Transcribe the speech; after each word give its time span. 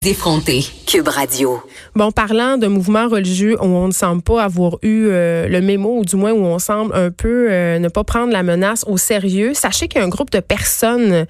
Défronté, 0.00 0.64
Cube 0.86 1.08
Radio. 1.08 1.60
Bon, 1.96 2.12
parlant 2.12 2.56
de 2.56 2.68
mouvements 2.68 3.08
religieux 3.08 3.56
où 3.60 3.64
on 3.66 3.88
ne 3.88 3.92
semble 3.92 4.22
pas 4.22 4.44
avoir 4.44 4.76
eu 4.82 5.08
euh, 5.08 5.48
le 5.48 5.60
mémo, 5.60 5.98
ou 5.98 6.04
du 6.04 6.14
moins 6.14 6.30
où 6.30 6.44
on 6.44 6.60
semble 6.60 6.94
un 6.94 7.10
peu 7.10 7.48
euh, 7.50 7.80
ne 7.80 7.88
pas 7.88 8.04
prendre 8.04 8.32
la 8.32 8.44
menace 8.44 8.84
au 8.86 8.96
sérieux, 8.96 9.54
sachez 9.54 9.88
qu'il 9.88 10.00
y 10.00 10.02
a 10.02 10.06
un 10.06 10.08
groupe 10.08 10.30
de 10.30 10.38
personnes 10.38 11.26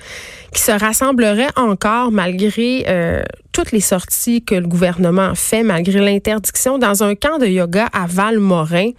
qui 0.52 0.60
se 0.60 0.70
rassemblerait 0.70 1.48
encore 1.56 2.12
malgré 2.12 2.84
euh, 2.88 3.22
toutes 3.52 3.72
les 3.72 3.80
sorties 3.80 4.44
que 4.44 4.54
le 4.54 4.66
gouvernement 4.66 5.34
fait, 5.34 5.62
malgré 5.62 6.00
l'interdiction, 6.00 6.76
dans 6.76 7.02
un 7.02 7.14
camp 7.14 7.38
de 7.38 7.46
yoga 7.46 7.88
à 7.94 8.06
Valmorin 8.06 8.90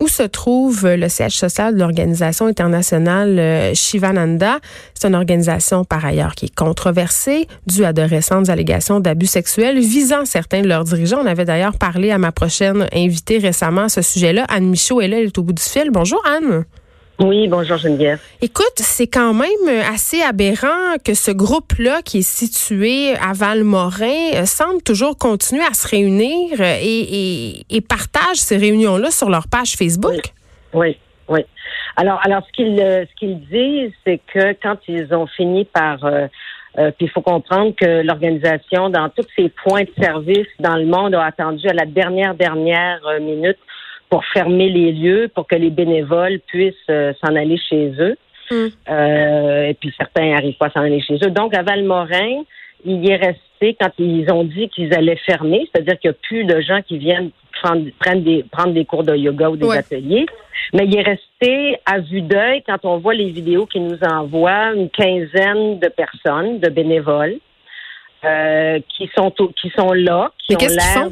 où 0.00 0.08
se 0.08 0.22
trouve 0.22 0.86
le 0.86 1.08
siège 1.08 1.36
social 1.36 1.74
de 1.74 1.80
l'Organisation 1.80 2.46
internationale 2.46 3.38
euh, 3.38 3.74
Shivananda? 3.74 4.58
C'est 4.94 5.08
une 5.08 5.14
organisation 5.14 5.84
par 5.84 6.04
ailleurs 6.04 6.34
qui 6.34 6.46
est 6.46 6.54
controversée 6.54 7.48
due 7.66 7.84
à 7.84 7.92
de 7.92 8.02
récentes 8.02 8.48
allégations 8.48 9.00
d'abus 9.00 9.26
sexuels 9.26 9.78
visant 9.80 10.24
certains 10.24 10.62
de 10.62 10.68
leurs 10.68 10.84
dirigeants. 10.84 11.20
On 11.22 11.26
avait 11.26 11.44
d'ailleurs 11.44 11.76
parlé 11.76 12.10
à 12.10 12.18
ma 12.18 12.32
prochaine 12.32 12.86
invitée 12.92 13.38
récemment 13.38 13.82
à 13.82 13.88
ce 13.88 14.02
sujet-là. 14.02 14.44
Anne 14.48 14.70
Michaud 14.70 15.00
est 15.00 15.08
là, 15.08 15.18
elle 15.18 15.26
est 15.26 15.38
au 15.38 15.42
bout 15.42 15.52
du 15.52 15.62
fil. 15.62 15.90
Bonjour 15.90 16.22
Anne. 16.26 16.64
Oui, 17.20 17.48
bonjour 17.48 17.78
Geneviève. 17.78 18.20
Écoute, 18.40 18.76
c'est 18.76 19.08
quand 19.08 19.34
même 19.34 19.82
assez 19.92 20.22
aberrant 20.22 20.98
que 21.04 21.14
ce 21.14 21.32
groupe-là, 21.32 22.00
qui 22.02 22.18
est 22.18 22.22
situé 22.22 23.14
à 23.16 23.32
Valmorin, 23.32 24.34
euh, 24.34 24.44
semble 24.44 24.82
toujours 24.82 25.18
continuer 25.18 25.64
à 25.68 25.74
se 25.74 25.88
réunir 25.88 26.60
euh, 26.60 26.76
et, 26.80 27.64
et, 27.70 27.80
partage 27.80 28.36
ces 28.36 28.56
réunions-là 28.56 29.10
sur 29.10 29.30
leur 29.30 29.48
page 29.48 29.72
Facebook. 29.72 30.32
Oui, 30.72 30.96
oui. 31.28 31.40
Alors, 31.96 32.20
alors 32.24 32.42
ce 32.46 32.52
qu'ils 32.52 32.80
euh, 32.80 33.04
ce 33.04 33.14
qu'ils 33.18 33.40
disent, 33.48 33.92
c'est 34.06 34.20
que 34.32 34.52
quand 34.62 34.76
ils 34.86 35.12
ont 35.12 35.26
fini 35.26 35.64
par 35.64 35.98
puis 36.96 37.06
il 37.06 37.10
faut 37.10 37.22
comprendre 37.22 37.74
que 37.74 38.02
l'organisation, 38.02 38.88
dans 38.88 39.08
tous 39.08 39.26
ses 39.34 39.48
points 39.64 39.82
de 39.82 39.90
service 40.00 40.46
dans 40.60 40.76
le 40.76 40.86
monde, 40.86 41.12
a 41.16 41.24
attendu 41.24 41.66
à 41.66 41.72
la 41.72 41.86
dernière, 41.86 42.36
dernière 42.36 43.00
minute 43.20 43.58
pour 44.08 44.24
fermer 44.26 44.68
les 44.68 44.92
lieux, 44.92 45.30
pour 45.34 45.46
que 45.46 45.56
les 45.56 45.70
bénévoles 45.70 46.40
puissent 46.46 46.74
euh, 46.90 47.12
s'en 47.22 47.34
aller 47.34 47.58
chez 47.58 47.92
eux. 47.98 48.16
Mm. 48.50 48.66
Euh, 48.88 49.68
et 49.68 49.74
puis 49.74 49.92
certains 49.96 50.30
n'arrivent 50.30 50.56
pas 50.56 50.66
à 50.66 50.70
s'en 50.70 50.80
aller 50.80 51.00
chez 51.00 51.18
eux. 51.22 51.30
Donc 51.30 51.54
à 51.54 51.62
Valmorin, 51.62 52.42
il 52.84 53.04
y 53.04 53.10
est 53.10 53.16
resté 53.16 53.76
quand 53.78 53.90
ils 53.98 54.30
ont 54.30 54.44
dit 54.44 54.68
qu'ils 54.68 54.94
allaient 54.94 55.20
fermer, 55.26 55.68
c'est-à-dire 55.72 55.98
qu'il 55.98 56.10
n'y 56.10 56.16
a 56.16 56.18
plus 56.22 56.44
de 56.44 56.60
gens 56.60 56.80
qui 56.82 56.98
viennent 56.98 57.30
prendre, 57.60 57.84
prendre, 57.98 58.22
des, 58.22 58.44
prendre 58.50 58.72
des 58.72 58.84
cours 58.84 59.04
de 59.04 59.16
yoga 59.16 59.50
ou 59.50 59.56
des 59.56 59.70
ateliers. 59.70 60.26
Mais 60.72 60.84
il 60.86 60.96
est 60.96 61.02
resté 61.02 61.78
à 61.86 61.98
vue 61.98 62.22
d'œil 62.22 62.62
quand 62.66 62.84
on 62.84 62.98
voit 62.98 63.14
les 63.14 63.30
vidéos 63.30 63.66
qu'ils 63.66 63.86
nous 63.86 63.98
envoient, 64.02 64.72
une 64.74 64.90
quinzaine 64.90 65.78
de 65.78 65.88
personnes, 65.88 66.60
de 66.60 66.68
bénévoles, 66.68 67.38
euh, 68.24 68.78
qui 68.88 69.10
sont 69.16 69.30
qui 69.30 69.70
sont 69.76 69.92
là, 69.92 70.32
qui 70.44 70.56
ont 70.56 70.58
l'air 70.58 71.08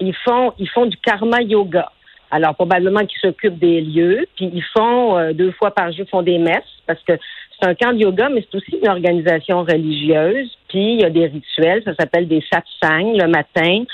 ils 0.00 0.14
font, 0.14 0.52
ils 0.58 0.68
font 0.68 0.86
du 0.86 0.96
karma 0.98 1.42
yoga. 1.42 1.90
Alors, 2.30 2.54
probablement 2.54 3.06
qu'ils 3.06 3.20
s'occupent 3.20 3.58
des 3.58 3.80
lieux, 3.80 4.26
puis 4.34 4.50
ils 4.52 4.64
font 4.76 5.16
euh, 5.16 5.32
deux 5.32 5.52
fois 5.52 5.70
par 5.70 5.92
jour, 5.92 6.06
font 6.10 6.22
des 6.22 6.38
messes, 6.38 6.64
parce 6.86 7.00
que 7.04 7.12
c'est 7.58 7.68
un 7.68 7.74
camp 7.74 7.92
de 7.92 7.98
yoga, 7.98 8.28
mais 8.28 8.44
c'est 8.50 8.56
aussi 8.56 8.76
une 8.82 8.88
organisation 8.88 9.62
religieuse, 9.62 10.50
puis 10.68 10.94
il 10.94 11.00
y 11.00 11.04
a 11.04 11.10
des 11.10 11.26
rituels, 11.26 11.82
ça 11.84 11.94
s'appelle 11.94 12.26
des 12.28 12.42
satsangs 12.52 13.16
le 13.16 13.28
matin. 13.28 13.84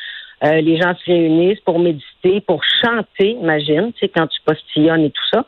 Euh, 0.44 0.60
les 0.60 0.76
gens 0.80 0.94
se 0.96 1.04
réunissent 1.10 1.60
pour 1.60 1.78
méditer, 1.78 2.40
pour 2.40 2.62
chanter, 2.82 3.30
imagine, 3.30 3.92
tu 3.92 4.00
sais, 4.00 4.08
quand 4.08 4.26
tu 4.26 4.40
postillonnes 4.44 5.04
et 5.04 5.10
tout 5.10 5.26
ça. 5.32 5.44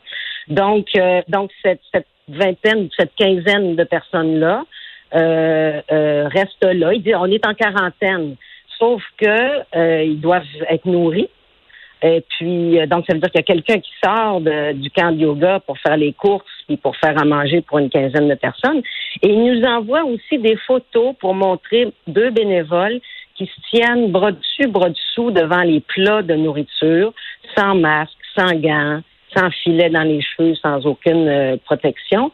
Donc, 0.47 0.87
euh, 0.97 1.21
donc 1.27 1.51
cette, 1.61 1.81
cette 1.93 2.07
vingtaine, 2.29 2.87
cette 2.97 3.13
quinzaine 3.15 3.75
de 3.75 3.83
personnes-là 3.83 4.63
euh, 5.15 5.81
restent 6.29 6.63
là. 6.63 6.93
Ils 6.93 7.03
disent, 7.03 7.15
on 7.17 7.25
est 7.25 7.45
en 7.45 7.53
quarantaine. 7.53 8.35
Sauf 8.77 9.01
que 9.17 9.77
euh, 9.77 10.03
ils 10.03 10.19
doivent 10.19 10.43
être 10.69 10.85
nourris. 10.85 11.29
Et 12.01 12.23
puis, 12.29 12.79
euh, 12.79 12.85
donc, 12.85 13.05
ça 13.07 13.13
veut 13.13 13.19
dire 13.19 13.31
qu'il 13.31 13.39
y 13.39 13.43
a 13.43 13.53
quelqu'un 13.53 13.79
qui 13.79 13.91
sort 14.03 14.41
du 14.41 14.91
camp 14.91 15.11
de 15.11 15.21
yoga 15.21 15.59
pour 15.61 15.77
faire 15.79 15.97
les 15.97 16.13
courses 16.13 16.45
puis 16.67 16.77
pour 16.77 16.95
faire 16.97 17.19
à 17.19 17.25
manger 17.25 17.61
pour 17.61 17.79
une 17.79 17.89
quinzaine 17.89 18.27
de 18.27 18.35
personnes. 18.35 18.81
Et 19.21 19.29
il 19.29 19.43
nous 19.43 19.63
envoie 19.63 20.03
aussi 20.03 20.37
des 20.37 20.57
photos 20.67 21.15
pour 21.19 21.33
montrer 21.33 21.91
deux 22.07 22.31
bénévoles 22.31 22.99
qui 23.35 23.45
se 23.45 23.69
tiennent 23.69 24.11
bras 24.11 24.31
dessus, 24.31 24.67
bras 24.67 24.89
dessous 24.89 25.31
devant 25.31 25.61
les 25.61 25.81
plats 25.81 26.21
de 26.21 26.35
nourriture, 26.35 27.13
sans 27.55 27.75
masque, 27.75 28.17
sans 28.35 28.53
gants, 28.53 29.01
sans 29.35 29.49
filet 29.51 29.89
dans 29.89 30.03
les 30.03 30.21
cheveux, 30.21 30.55
sans 30.55 30.85
aucune 30.85 31.27
euh, 31.27 31.57
protection. 31.65 32.31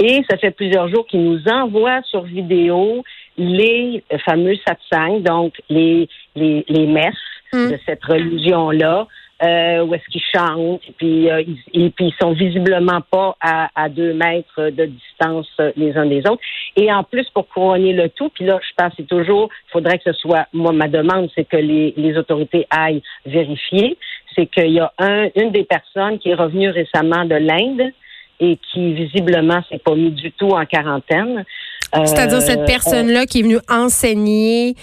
Et 0.00 0.22
ça 0.30 0.38
fait 0.38 0.50
plusieurs 0.50 0.88
jours 0.88 1.06
qu'ils 1.06 1.24
nous 1.24 1.46
envoient 1.48 2.02
sur 2.04 2.22
vidéo 2.22 3.04
les 3.38 4.04
fameux 4.24 4.56
satsangs, 4.66 5.20
donc 5.20 5.54
les, 5.70 6.08
les, 6.34 6.64
les 6.68 6.86
messes 6.86 7.14
hmm. 7.52 7.70
de 7.70 7.78
cette 7.86 8.04
religion-là, 8.04 9.06
euh, 9.40 9.84
où 9.84 9.94
est-ce 9.94 10.04
qu'ils 10.10 10.22
chantent, 10.34 10.80
et 10.88 10.92
puis, 10.96 11.30
euh, 11.30 11.42
ils, 11.42 11.84
et 11.86 11.90
puis 11.90 12.06
ils 12.06 12.14
sont 12.20 12.32
visiblement 12.32 13.00
pas 13.08 13.36
à, 13.40 13.70
à 13.76 13.88
deux 13.88 14.12
mètres 14.12 14.70
de 14.70 14.86
distance 14.86 15.48
euh, 15.60 15.70
les 15.76 15.96
uns 15.96 16.06
des 16.06 16.26
autres. 16.26 16.42
Et 16.74 16.92
en 16.92 17.04
plus, 17.04 17.28
pour 17.30 17.46
couronner 17.48 17.92
le 17.92 18.08
tout, 18.08 18.30
puis 18.30 18.44
là, 18.44 18.58
je 18.60 18.74
pense 18.76 18.94
que 18.96 19.02
toujours, 19.02 19.48
il 19.68 19.70
faudrait 19.70 19.98
que 19.98 20.12
ce 20.12 20.18
soit, 20.18 20.48
moi, 20.52 20.72
ma 20.72 20.88
demande, 20.88 21.30
c'est 21.36 21.44
que 21.44 21.56
les, 21.56 21.94
les 21.96 22.18
autorités 22.18 22.66
aillent 22.70 23.02
vérifier, 23.26 23.96
c'est 24.34 24.46
qu'il 24.46 24.72
y 24.72 24.80
a 24.80 24.92
un, 24.98 25.28
une 25.36 25.52
des 25.52 25.64
personnes 25.64 26.18
qui 26.18 26.30
est 26.30 26.34
revenue 26.34 26.70
récemment 26.70 27.24
de 27.24 27.36
l'Inde 27.36 27.92
et 28.40 28.56
qui 28.72 28.92
visiblement 28.92 29.62
s'est 29.68 29.78
pas 29.78 29.94
mis 29.94 30.10
du 30.10 30.32
tout 30.32 30.50
en 30.50 30.64
quarantaine. 30.64 31.44
C'est-à-dire 31.92 32.40
cette 32.40 32.60
euh, 32.60 32.66
personne-là 32.66 33.26
qui 33.26 33.40
est 33.40 33.42
venue 33.42 33.60
enseigner 33.68 34.74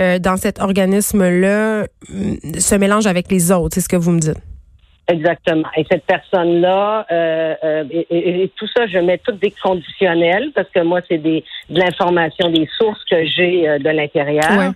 euh, 0.00 0.18
dans 0.18 0.36
cet 0.36 0.60
organisme-là 0.60 1.86
mm, 2.08 2.58
se 2.58 2.74
mélange 2.76 3.06
avec 3.06 3.30
les 3.30 3.52
autres, 3.52 3.74
c'est 3.74 3.80
ce 3.80 3.88
que 3.88 3.96
vous 3.96 4.12
me 4.12 4.20
dites? 4.20 4.38
Exactement. 5.06 5.68
Et 5.76 5.84
cette 5.90 6.04
personne-là, 6.04 7.06
euh, 7.12 7.84
et, 7.90 8.50
tout 8.56 8.66
ça, 8.74 8.86
je 8.86 8.98
mets 8.98 9.18
toutes 9.18 9.38
des 9.38 9.52
conditionnels 9.62 10.50
parce 10.54 10.68
que 10.70 10.80
moi, 10.80 11.00
c'est 11.06 11.18
des 11.18 11.44
de 11.68 11.78
l'information, 11.78 12.48
des 12.48 12.66
sources 12.78 13.04
que 13.04 13.26
j'ai 13.26 13.78
de 13.78 13.90
l'intérieur. 13.90 14.72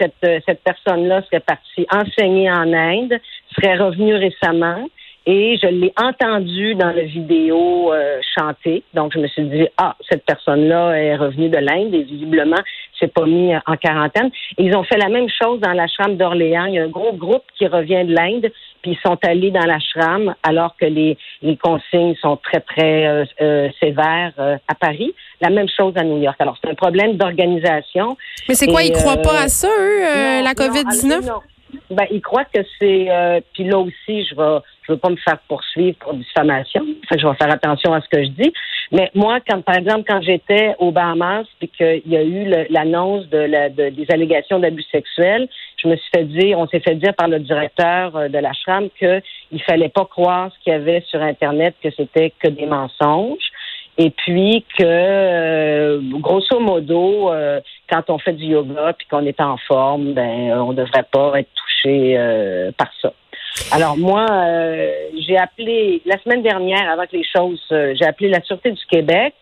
cette, 0.00 0.42
cette 0.44 0.60
personne-là 0.64 1.22
serait 1.22 1.40
partie 1.40 1.86
enseigner 1.92 2.50
en 2.50 2.72
Inde, 2.72 3.20
serait 3.54 3.76
revenue 3.76 4.16
récemment 4.16 4.88
et 5.30 5.58
je 5.62 5.66
l'ai 5.66 5.92
entendu 6.00 6.74
dans 6.74 6.90
la 6.90 7.02
vidéo 7.02 7.92
euh, 7.92 8.18
chanter. 8.34 8.82
Donc, 8.94 9.12
je 9.12 9.18
me 9.18 9.28
suis 9.28 9.44
dit, 9.44 9.68
ah, 9.76 9.94
cette 10.08 10.24
personne-là 10.24 10.92
est 10.92 11.16
revenue 11.16 11.50
de 11.50 11.58
l'Inde 11.58 11.94
et 11.94 12.02
visiblement, 12.02 12.56
s'est 12.98 13.08
pas 13.08 13.26
mis 13.26 13.54
en 13.54 13.76
quarantaine. 13.76 14.30
ils 14.56 14.74
ont 14.74 14.84
fait 14.84 14.96
la 14.96 15.10
même 15.10 15.28
chose 15.28 15.60
dans 15.60 15.74
l'ashram 15.74 16.16
d'Orléans. 16.16 16.64
Il 16.64 16.74
y 16.74 16.78
a 16.78 16.84
un 16.84 16.88
gros 16.88 17.12
groupe 17.12 17.42
qui 17.58 17.66
revient 17.66 18.06
de 18.06 18.14
l'Inde, 18.14 18.50
puis 18.80 18.92
ils 18.92 18.98
sont 19.06 19.18
allés 19.22 19.50
dans 19.50 19.66
l'ashram 19.66 20.34
alors 20.42 20.74
que 20.80 20.86
les, 20.86 21.18
les 21.42 21.58
consignes 21.58 22.14
sont 22.22 22.38
très, 22.38 22.60
très 22.60 23.06
euh, 23.06 23.24
euh, 23.42 23.68
sévères 23.80 24.32
à 24.66 24.74
Paris. 24.74 25.14
La 25.42 25.50
même 25.50 25.68
chose 25.68 25.92
à 25.96 26.04
New 26.04 26.22
York. 26.22 26.36
Alors, 26.38 26.56
c'est 26.64 26.70
un 26.70 26.74
problème 26.74 27.18
d'organisation. 27.18 28.16
Mais 28.48 28.54
c'est 28.54 28.66
quoi, 28.66 28.82
ils 28.82 28.92
croient 28.92 29.18
pas 29.18 29.42
à 29.42 29.48
ça, 29.48 29.68
eux, 29.68 30.42
la 30.42 30.54
COVID-19? 30.54 31.57
Ben, 31.90 32.06
ils 32.10 32.20
croient 32.20 32.44
que 32.44 32.60
c'est. 32.78 33.42
puis 33.54 33.64
là 33.64 33.78
aussi, 33.78 34.24
je 34.24 34.34
vais 34.34 34.60
je 34.88 34.94
veux 34.94 34.98
pas 34.98 35.10
me 35.10 35.16
faire 35.16 35.38
poursuivre 35.48 35.98
pour 35.98 36.14
diffamation. 36.14 36.80
Enfin, 36.80 37.20
je 37.20 37.26
vais 37.26 37.34
faire 37.34 37.52
attention 37.52 37.92
à 37.92 38.00
ce 38.00 38.08
que 38.08 38.24
je 38.24 38.30
dis. 38.30 38.52
Mais 38.90 39.10
moi, 39.14 39.38
quand, 39.46 39.60
par 39.62 39.76
exemple, 39.76 40.04
quand 40.08 40.22
j'étais 40.22 40.74
au 40.78 40.92
Bahamas, 40.92 41.44
puis 41.58 41.68
qu'il 41.68 42.02
y 42.06 42.16
a 42.16 42.22
eu 42.22 42.50
l'annonce 42.70 43.28
de, 43.28 43.36
la, 43.38 43.68
des 43.68 44.06
allégations 44.08 44.58
d'abus 44.58 44.84
sexuels, 44.90 45.46
je 45.76 45.88
me 45.88 45.96
suis 45.96 46.10
fait 46.14 46.24
dire, 46.24 46.58
on 46.58 46.66
s'est 46.68 46.80
fait 46.80 46.94
dire 46.94 47.14
par 47.14 47.28
le 47.28 47.38
directeur 47.38 48.16
euh, 48.16 48.28
de 48.28 48.38
la 48.38 48.52
Chambre 48.54 48.88
qu'il 48.98 49.62
fallait 49.62 49.90
pas 49.90 50.06
croire 50.06 50.50
ce 50.54 50.64
qu'il 50.64 50.72
y 50.72 50.76
avait 50.76 51.02
sur 51.06 51.20
Internet, 51.20 51.74
que 51.82 51.90
c'était 51.90 52.32
que 52.42 52.48
des 52.48 52.66
mensonges. 52.66 53.47
Et 53.98 54.10
puis 54.10 54.64
que, 54.78 54.84
euh, 54.84 56.00
grosso 56.20 56.60
modo, 56.60 57.32
euh, 57.32 57.60
quand 57.90 58.08
on 58.08 58.18
fait 58.18 58.32
du 58.32 58.46
yoga 58.46 58.94
puis 58.96 59.08
qu'on 59.08 59.26
est 59.26 59.40
en 59.40 59.56
forme, 59.56 60.14
ben, 60.14 60.52
on 60.60 60.72
devrait 60.72 61.06
pas 61.10 61.40
être 61.40 61.50
touché 61.54 62.16
par 62.76 62.90
ça. 63.02 63.12
Alors 63.70 63.96
moi, 63.96 64.26
euh, 64.30 64.90
j'ai 65.26 65.36
appelé 65.36 66.00
la 66.06 66.18
semaine 66.18 66.42
dernière, 66.42 66.90
avant 66.90 67.06
que 67.06 67.16
les 67.16 67.24
choses, 67.24 67.62
euh, 67.72 67.94
j'ai 67.98 68.06
appelé 68.06 68.28
la 68.28 68.42
Sûreté 68.42 68.70
du 68.70 68.84
Québec. 68.86 69.34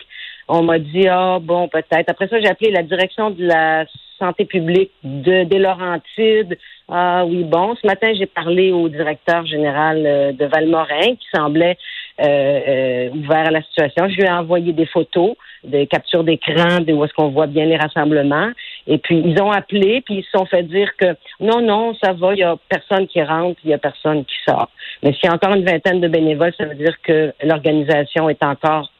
On 0.49 0.63
m'a 0.63 0.79
dit 0.79 1.07
ah 1.09 1.39
bon 1.41 1.69
peut-être. 1.69 2.09
Après 2.09 2.29
ça, 2.29 2.41
j'ai 2.41 2.49
appelé 2.49 2.71
la 2.71 2.83
direction 2.83 3.31
de 3.31 3.45
la 3.45 3.85
santé 4.19 4.45
publique 4.45 4.93
de, 5.05 5.45
des 5.45 5.59
Laurentides. 5.59 6.59
Ah 6.89 7.25
oui, 7.27 7.45
bon, 7.45 7.75
ce 7.81 7.87
matin, 7.87 8.13
j'ai 8.17 8.27
parlé 8.27 8.71
au 8.71 8.89
directeur 8.89 9.45
général 9.47 10.05
euh, 10.07 10.33
de 10.33 10.45
Valmorin 10.47 11.17
qui 11.17 11.27
semblait 11.35 11.77
euh, 12.21 12.61
euh, 12.69 13.11
ouvert 13.11 13.47
à 13.47 13.51
la 13.51 13.63
situation. 13.63 14.09
Je 14.09 14.17
lui 14.17 14.25
ai 14.25 14.31
envoyé 14.31 14.73
des 14.73 14.87
photos, 14.87 15.35
des 15.65 15.87
captures 15.87 16.25
d'écran 16.25 16.81
de 16.81 16.93
où 16.93 17.05
est-ce 17.05 17.13
qu'on 17.13 17.29
voit 17.29 17.47
bien 17.47 17.67
les 17.67 17.77
rassemblements. 17.77 18.51
Et 18.87 18.99
puis, 18.99 19.23
ils 19.25 19.41
ont 19.43 19.51
appelé, 19.51 20.03
puis 20.03 20.17
ils 20.17 20.25
se 20.25 20.31
sont 20.31 20.47
fait 20.47 20.63
dire 20.63 20.91
que 20.97 21.17
non, 21.41 21.61
non, 21.61 21.95
ça 22.03 22.13
va, 22.13 22.35
il 22.35 22.39
y 22.39 22.43
a 22.43 22.57
personne 22.69 23.07
qui 23.07 23.23
rentre, 23.23 23.61
il 23.65 23.71
y 23.71 23.75
a 23.75 23.79
personne 23.79 24.25
qui 24.25 24.37
sort. 24.49 24.71
Mais 25.03 25.13
s'il 25.13 25.25
y 25.25 25.29
a 25.29 25.35
encore 25.35 25.55
une 25.55 25.65
vingtaine 25.65 26.01
de 26.01 26.09
bénévoles, 26.09 26.55
ça 26.59 26.65
veut 26.65 26.75
dire 26.75 26.95
que 27.03 27.33
l'organisation 27.43 28.29
est 28.29 28.43
encore 28.43 28.91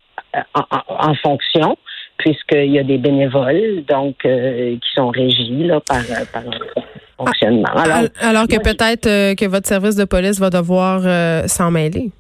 en, 0.89 1.15
fonction 1.15 1.79
puisqu'il 2.19 2.73
y 2.73 2.79
a 2.79 2.83
des 2.83 2.99
bénévoles 2.99 3.85
donc 3.89 4.17
qui 4.19 4.91
sont 4.95 5.09
régis 5.09 5.67
là, 5.67 5.81
par, 5.81 6.03
par 6.33 6.43
fonctionnement. 7.17 7.71
Alors, 8.21 8.47
que 8.47 8.61
peut-être 8.63 9.07
euh, 9.07 9.35
que 9.35 9.47
votre 9.47 9.67
service 9.67 9.97
de 9.97 10.05
police 10.05 10.39
va 10.39 10.51
devoir 10.51 11.03
euh, 11.05 11.47
s'en 11.47 11.71
mêler. 11.71 12.11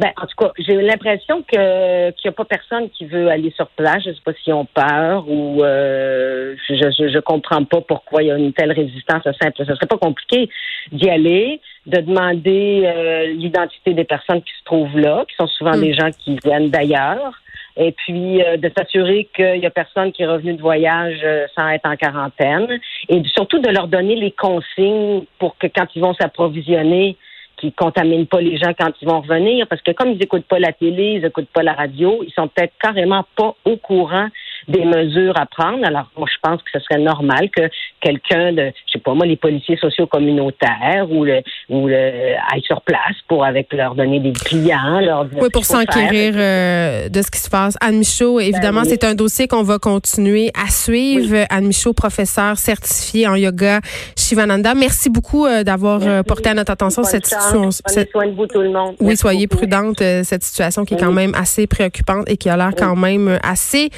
Ben, 0.00 0.10
en 0.16 0.26
tout 0.26 0.36
cas, 0.36 0.50
j'ai 0.58 0.74
l'impression 0.74 1.42
que 1.42 2.10
qu'il 2.12 2.28
n'y 2.28 2.30
a 2.30 2.32
pas 2.32 2.44
personne 2.44 2.88
qui 2.90 3.04
veut 3.04 3.28
aller 3.28 3.52
sur 3.54 3.68
place. 3.68 4.02
Je 4.02 4.10
ne 4.10 4.14
sais 4.14 4.20
pas 4.24 4.32
s'ils 4.42 4.54
ont 4.54 4.64
peur 4.64 5.28
ou 5.28 5.62
euh, 5.62 6.56
je, 6.68 6.74
je, 6.74 7.18
comprends 7.20 7.64
pas 7.64 7.82
pourquoi 7.82 8.22
il 8.22 8.28
y 8.28 8.30
a 8.32 8.36
une 8.36 8.52
telle 8.52 8.72
résistance 8.72 9.24
simple. 9.24 9.52
Ce 9.58 9.64
serait 9.64 9.86
pas 9.86 9.98
compliqué 9.98 10.48
d'y 10.90 11.08
aller, 11.08 11.60
de 11.86 12.00
demander 12.00 13.30
l'identité 13.36 13.94
des 13.94 14.04
personnes 14.04 14.42
qui 14.42 14.52
se 14.58 14.64
trouvent 14.64 14.98
là, 14.98 15.24
qui 15.28 15.36
sont 15.36 15.46
souvent 15.46 15.76
hmm. 15.76 15.80
des 15.82 15.92
gens 15.92 16.10
qui 16.10 16.38
viennent 16.42 16.70
d'ailleurs 16.70 17.40
et 17.76 17.92
puis 17.92 18.42
euh, 18.42 18.56
de 18.56 18.70
s'assurer 18.76 19.28
qu'il 19.34 19.60
n'y 19.60 19.66
a 19.66 19.70
personne 19.70 20.12
qui 20.12 20.22
est 20.22 20.26
revenu 20.26 20.54
de 20.54 20.60
voyage 20.60 21.20
euh, 21.24 21.46
sans 21.56 21.68
être 21.68 21.86
en 21.86 21.96
quarantaine, 21.96 22.68
et 23.08 23.22
surtout 23.34 23.58
de 23.58 23.68
leur 23.68 23.88
donner 23.88 24.16
les 24.16 24.32
consignes 24.32 25.24
pour 25.38 25.56
que 25.56 25.66
quand 25.66 25.86
ils 25.94 26.02
vont 26.02 26.14
s'approvisionner, 26.14 27.16
qu'ils 27.60 27.72
contaminent 27.72 28.26
pas 28.26 28.40
les 28.40 28.56
gens 28.56 28.72
quand 28.78 28.90
ils 29.00 29.08
vont 29.08 29.20
revenir, 29.20 29.66
parce 29.68 29.82
que 29.82 29.92
comme 29.92 30.10
ils 30.10 30.18
n'écoutent 30.18 30.46
pas 30.46 30.58
la 30.58 30.72
télé, 30.72 31.14
ils 31.16 31.22
n'écoutent 31.22 31.50
pas 31.52 31.62
la 31.62 31.74
radio, 31.74 32.22
ils 32.26 32.32
sont 32.32 32.48
peut-être 32.48 32.72
carrément 32.80 33.24
pas 33.36 33.54
au 33.64 33.76
courant 33.76 34.28
des 34.68 34.84
mesures 34.84 35.38
à 35.38 35.46
prendre. 35.46 35.86
Alors, 35.86 36.10
moi, 36.16 36.26
je 36.30 36.38
pense 36.42 36.62
que 36.62 36.70
ce 36.72 36.80
serait 36.80 37.00
normal 37.00 37.50
que 37.50 37.68
quelqu'un 38.00 38.52
de, 38.52 38.72
je 38.86 38.92
sais 38.92 38.98
pas 38.98 39.14
moi, 39.14 39.26
les 39.26 39.36
policiers 39.36 39.76
sociaux 39.76 40.06
communautaires 40.06 41.06
ou 41.10 41.24
le, 41.24 41.42
ou 41.70 41.86
aille 41.86 42.62
sur 42.62 42.82
place 42.82 43.16
pour 43.28 43.44
avec 43.44 43.72
leur 43.72 43.94
donner 43.94 44.18
des 44.18 44.32
clients, 44.32 45.00
leur 45.00 45.26
Oui, 45.40 45.48
pour 45.52 45.64
s'enquérir 45.64 46.34
euh, 46.36 47.08
de 47.08 47.22
ce 47.22 47.30
qui 47.30 47.38
se 47.38 47.48
passe. 47.48 47.76
Anne 47.80 47.98
Michaud, 47.98 48.38
ben 48.38 48.46
évidemment, 48.46 48.82
c'est 48.84 49.04
un 49.04 49.14
dossier 49.14 49.46
qu'on 49.46 49.62
va 49.62 49.78
continuer 49.78 50.50
à 50.60 50.68
suivre. 50.70 51.46
Anne 51.48 51.66
Michaud, 51.66 51.92
professeure 51.92 52.58
certifiée 52.58 53.28
en 53.28 53.36
yoga 53.36 53.80
Shivananda. 54.16 54.74
Merci 54.74 55.10
beaucoup 55.10 55.46
euh, 55.46 55.62
d'avoir 55.62 56.00
euh, 56.02 56.22
porté 56.24 56.50
à 56.50 56.54
notre 56.54 56.72
attention 56.72 57.04
cette 57.04 57.26
situation. 57.26 57.70
soin 57.70 58.26
de 58.26 58.34
vous, 58.34 58.46
tout 58.46 58.60
le 58.60 58.70
monde. 58.70 58.96
Oui, 59.00 59.16
soyez 59.16 59.46
prudente. 59.46 59.98
cette 59.98 60.42
situation 60.42 60.84
qui 60.84 60.94
est 60.94 60.98
quand 60.98 61.12
même 61.12 61.34
assez 61.34 61.66
préoccupante 61.68 62.28
et 62.28 62.36
qui 62.36 62.48
a 62.48 62.56
l'air 62.56 62.72
quand 62.76 62.96
même 62.96 63.38
assez 63.42 63.90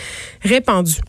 répandue. 0.43 1.01